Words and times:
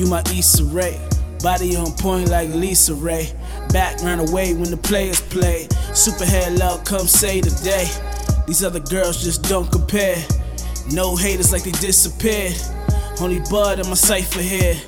You 0.00 0.06
my 0.06 0.22
Issa 0.34 0.64
Rae, 0.64 0.98
body 1.42 1.76
on 1.76 1.92
point 1.92 2.30
like 2.30 2.48
Lisa 2.48 2.94
Ray. 2.94 3.30
Back 3.68 3.98
Background 3.98 4.30
away 4.30 4.54
when 4.54 4.70
the 4.70 4.78
players 4.78 5.20
play. 5.20 5.66
Superhead 5.92 6.58
love, 6.58 6.86
come 6.86 7.06
say 7.06 7.42
today. 7.42 7.86
These 8.46 8.64
other 8.64 8.80
girls 8.80 9.22
just 9.22 9.42
don't 9.42 9.70
compare. 9.70 10.16
No 10.90 11.16
haters 11.16 11.52
like 11.52 11.64
they 11.64 11.72
disappeared. 11.72 12.54
Only 13.20 13.42
bud 13.50 13.78
in 13.78 13.88
my 13.88 13.94
cipher 13.94 14.40
here. 14.40 14.80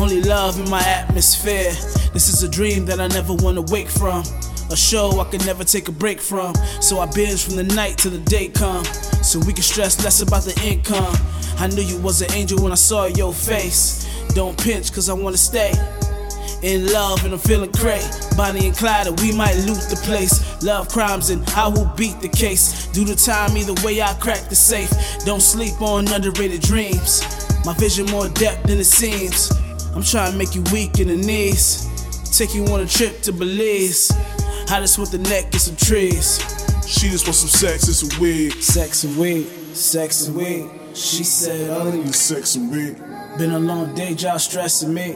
Only 0.00 0.22
love 0.22 0.58
in 0.58 0.70
my 0.70 0.80
atmosphere. 0.80 1.72
This 2.14 2.30
is 2.30 2.42
a 2.42 2.48
dream 2.48 2.86
that 2.86 3.00
I 3.00 3.08
never 3.08 3.34
wanna 3.34 3.60
wake 3.60 3.90
from. 3.90 4.24
A 4.70 4.76
show 4.76 5.18
I 5.18 5.24
can 5.30 5.44
never 5.46 5.64
take 5.64 5.88
a 5.88 5.92
break 5.92 6.20
from. 6.20 6.54
So 6.80 7.00
I 7.00 7.06
binge 7.06 7.44
from 7.44 7.56
the 7.56 7.64
night 7.64 7.96
till 7.98 8.10
the 8.10 8.18
day 8.18 8.48
come. 8.48 8.84
So 9.22 9.38
we 9.40 9.52
can 9.52 9.62
stress 9.62 10.02
less 10.04 10.20
about 10.20 10.42
the 10.42 10.60
income. 10.62 11.14
I 11.58 11.68
knew 11.68 11.82
you 11.82 11.98
was 12.02 12.20
an 12.20 12.30
angel 12.32 12.62
when 12.62 12.72
I 12.72 12.76
saw 12.76 13.06
your 13.06 13.32
face. 13.32 14.06
Don't 14.34 14.56
pinch 14.62 14.92
cause 14.92 15.08
I 15.08 15.14
wanna 15.14 15.38
stay. 15.38 15.72
In 16.62 16.92
love 16.92 17.24
and 17.24 17.32
I'm 17.32 17.38
feeling 17.38 17.70
great. 17.70 18.06
Bonnie 18.36 18.66
and 18.66 18.76
Clyde, 18.76 19.08
we 19.20 19.32
might 19.32 19.56
loot 19.56 19.80
the 19.88 20.00
place. 20.04 20.62
Love 20.62 20.88
crimes 20.88 21.30
and 21.30 21.48
I 21.50 21.68
will 21.68 21.90
beat 21.96 22.20
the 22.20 22.28
case. 22.28 22.88
Do 22.88 23.04
the 23.04 23.14
time 23.14 23.56
either 23.56 23.74
way, 23.86 24.02
I 24.02 24.12
crack 24.14 24.48
the 24.48 24.54
safe. 24.54 24.90
Don't 25.24 25.40
sleep 25.40 25.80
on 25.80 26.08
underrated 26.08 26.60
dreams. 26.60 27.22
My 27.64 27.72
vision 27.74 28.06
more 28.06 28.28
depth 28.28 28.64
than 28.64 28.78
it 28.78 28.84
seems. 28.84 29.50
I'm 29.94 30.02
trying 30.02 30.32
to 30.32 30.38
make 30.38 30.54
you 30.54 30.62
weak 30.72 30.98
in 31.00 31.08
the 31.08 31.16
knees. 31.16 31.86
Take 32.36 32.54
you 32.54 32.64
on 32.66 32.80
a 32.80 32.86
trip 32.86 33.22
to 33.22 33.32
Belize. 33.32 34.12
I 34.70 34.80
just 34.80 34.98
want 34.98 35.10
the 35.10 35.18
neck 35.18 35.44
and 35.52 35.60
some 35.60 35.76
trees. 35.76 36.38
She 36.86 37.08
just 37.08 37.26
wants 37.26 37.38
some 37.38 37.48
sex 37.48 37.86
and 37.86 37.96
some 37.96 38.20
weed. 38.20 38.52
Sex 38.62 39.02
and 39.02 39.16
weed, 39.16 39.46
sex 39.74 40.26
and 40.26 40.36
weed. 40.36 40.70
She 40.94 41.24
said, 41.24 41.70
all 41.70 41.88
I 41.88 41.92
need 41.92 42.04
Need 42.04 42.14
sex 42.14 42.54
and 42.54 42.70
weed. 42.70 42.96
Been 43.38 43.52
a 43.52 43.58
long 43.58 43.94
day, 43.94 44.14
job 44.14 44.40
stressing 44.40 44.92
me. 44.92 45.14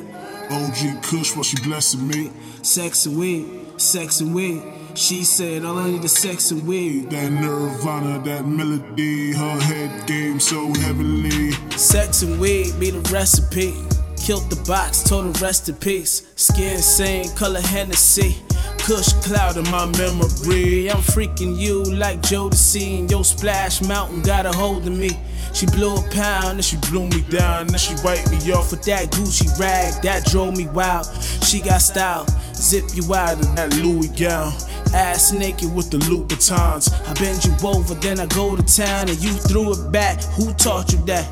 OG 0.51 1.03
Kush 1.03 1.37
while 1.37 1.43
she 1.43 1.61
blessing 1.63 2.09
me. 2.09 2.31
Sex 2.63 3.05
and 3.05 3.19
weed, 3.19 3.47
sex 3.77 4.21
and 4.21 4.35
weed. 4.35 4.63
She 4.95 5.23
said, 5.23 5.67
all 5.67 5.79
I 5.79 5.91
need 5.91 6.05
is 6.05 6.13
sex 6.13 6.51
and 6.51 6.67
weed. 6.67 7.11
That 7.11 7.31
Nirvana, 7.31 8.21
that 8.25 8.47
melody, 8.47 9.33
her 9.33 9.61
head 9.61 10.07
game 10.07 10.41
so 10.41 10.73
heavenly. 10.81 11.53
Sex 11.77 12.23
and 12.23 12.41
weed 12.41 12.73
be 12.81 12.91
the 12.91 13.01
recipe. 13.13 13.75
Killed 14.17 14.49
the 14.49 14.65
box, 14.67 15.03
told 15.03 15.25
her 15.25 15.45
rest 15.45 15.69
in 15.69 15.75
peace. 15.75 16.33
Skin 16.37 16.79
same 16.79 17.29
color 17.37 17.61
Hennessy. 17.61 18.37
Kush 18.85 19.13
cloud 19.25 19.57
in 19.57 19.71
my 19.71 19.87
memory. 19.97 20.91
I'm 20.91 20.99
freaking 20.99 21.57
you 21.57 21.85
like 21.85 22.21
Jodeci. 22.21 22.99
And 22.99 23.11
yo, 23.11 23.23
Splash 23.23 23.81
Mountain 23.83 24.23
got 24.23 24.45
a 24.45 24.51
hold 24.51 24.87
of 24.87 24.93
me. 24.93 25.11
She 25.55 25.67
blew 25.67 25.95
a 25.95 26.03
pound 26.11 26.55
and 26.55 26.65
she 26.65 26.77
blew 26.91 27.07
me 27.07 27.23
down. 27.31 27.69
Then 27.69 27.79
she 27.79 27.95
wiped 28.03 28.33
me 28.33 28.39
off 28.53 28.73
with 28.73 28.83
that 28.85 29.11
Gucci 29.13 29.47
rag 29.61 30.03
that 30.03 30.25
drove 30.27 30.57
me 30.57 30.67
wild. 30.67 31.07
She 31.45 31.61
got 31.61 31.81
style, 31.81 32.27
zip 32.55 32.85
you 32.95 33.15
out 33.15 33.35
of 33.35 33.55
that 33.55 33.73
Louis 33.77 34.09
gown. 34.09 34.53
Ass 34.95 35.33
naked 35.33 35.73
with 35.73 35.91
the 35.91 35.99
Louboutins. 35.99 36.93
I 37.09 37.15
bend 37.15 37.45
you 37.45 37.55
over, 37.67 37.95
then 37.95 38.19
I 38.19 38.27
go 38.27 38.57
to 38.57 38.63
town 38.63 39.09
and 39.09 39.19
you 39.23 39.33
threw 39.33 39.73
it 39.73 39.93
back. 39.93 40.23
Who 40.37 40.53
taught 40.55 40.93
you 40.93 40.99
that? 41.07 41.29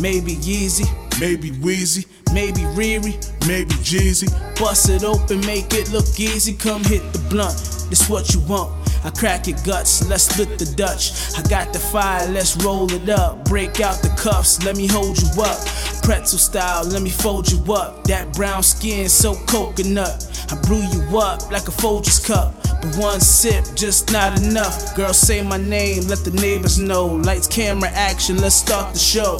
Maybe 0.00 0.36
Yeezy, 0.36 0.88
Maybe 1.20 1.52
Wheezy, 1.62 2.06
maybe 2.32 2.62
Riri. 2.74 3.14
maybe 3.46 3.74
Jeezy. 3.84 4.28
Bust 4.58 4.88
it 4.90 5.04
open, 5.04 5.40
make 5.46 5.72
it 5.72 5.90
look 5.90 6.18
easy. 6.18 6.54
Come 6.54 6.82
hit 6.84 7.02
the 7.12 7.18
blunt, 7.30 7.54
this 7.88 8.08
what 8.08 8.34
you 8.34 8.40
want. 8.40 8.72
I 9.04 9.10
crack 9.10 9.46
your 9.46 9.58
guts, 9.64 10.08
let's 10.08 10.24
split 10.24 10.58
the 10.58 10.64
Dutch. 10.76 11.12
I 11.38 11.42
got 11.48 11.72
the 11.72 11.78
fire, 11.78 12.26
let's 12.28 12.56
roll 12.64 12.90
it 12.90 13.08
up. 13.08 13.44
Break 13.44 13.80
out 13.80 14.00
the 14.00 14.08
cuffs, 14.16 14.64
let 14.64 14.76
me 14.76 14.86
hold 14.86 15.20
you 15.20 15.42
up. 15.42 15.58
Pretzel 16.02 16.38
style, 16.38 16.84
let 16.84 17.02
me 17.02 17.10
fold 17.10 17.50
you 17.50 17.60
up. 17.72 18.04
That 18.04 18.32
brown 18.32 18.62
skin, 18.62 19.08
so 19.08 19.34
coconut. 19.46 20.30
I 20.50 20.56
brew 20.66 20.82
you 20.82 21.18
up 21.18 21.50
like 21.50 21.68
a 21.68 21.70
Folgers 21.70 22.24
cup. 22.24 22.54
One 22.96 23.20
sip, 23.20 23.64
just 23.74 24.12
not 24.12 24.40
enough. 24.40 24.94
Girl, 24.94 25.12
say 25.12 25.42
my 25.42 25.56
name, 25.56 26.06
let 26.06 26.18
the 26.18 26.30
neighbors 26.30 26.78
know. 26.78 27.06
Lights, 27.06 27.48
camera, 27.48 27.88
action, 27.90 28.36
let's 28.38 28.54
start 28.54 28.92
the 28.92 28.98
show. 28.98 29.38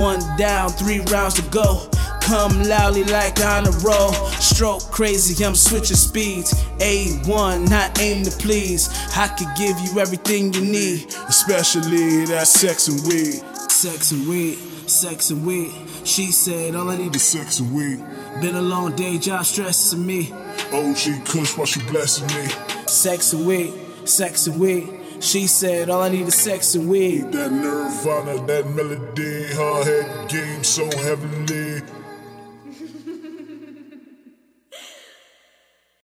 One 0.00 0.20
down, 0.38 0.70
three 0.70 1.00
rounds 1.10 1.34
to 1.34 1.42
go. 1.50 1.88
Come 2.22 2.62
loudly 2.62 3.04
like 3.04 3.40
on 3.44 3.66
a 3.66 3.70
roll. 3.84 4.12
Stroke 4.40 4.82
crazy, 4.90 5.44
I'm 5.44 5.54
switching 5.54 5.96
speeds. 5.96 6.54
A1, 6.78 7.68
not 7.68 8.00
aim 8.00 8.24
to 8.24 8.30
please. 8.30 8.88
I 9.16 9.28
could 9.28 9.48
give 9.56 9.78
you 9.80 10.00
everything 10.00 10.52
you 10.54 10.62
need. 10.62 11.14
Especially 11.28 12.24
that 12.26 12.46
sex 12.46 12.88
and 12.88 13.06
weed. 13.06 13.42
Sex 13.70 14.12
and 14.12 14.26
weed, 14.26 14.56
sex 14.88 15.30
and 15.30 15.44
weed. 15.44 15.72
She 16.04 16.32
said, 16.32 16.74
All 16.74 16.88
I 16.88 16.96
need 16.96 17.14
is 17.14 17.22
sex 17.22 17.60
and 17.60 17.74
weed. 17.74 18.02
been 18.40 18.54
a 18.54 18.62
long 18.62 18.96
day, 18.96 19.18
job 19.18 19.44
stressing 19.44 20.06
me. 20.06 20.32
OG 20.74 21.26
Kush 21.26 21.56
while 21.56 21.66
she 21.66 21.80
blessing 21.82 22.26
me. 22.28 22.48
Sex 22.86 23.32
and 23.32 23.46
weed, 23.46 23.72
sex 24.04 24.46
and 24.46 24.58
weed. 24.60 25.00
She 25.20 25.46
said, 25.46 25.88
All 25.88 26.02
I 26.02 26.08
need 26.08 26.26
is 26.26 26.34
sex 26.34 26.74
and 26.74 26.88
weed. 26.88 27.32
That 27.32 27.52
Nirvana, 27.52 28.44
that 28.46 28.68
melody, 28.74 29.44
her 29.54 29.84
head 29.84 30.28
game 30.28 30.64
so 30.64 30.84
heavenly. 30.98 31.82